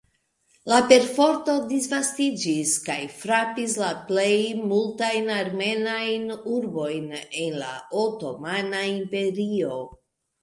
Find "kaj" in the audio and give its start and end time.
2.85-2.95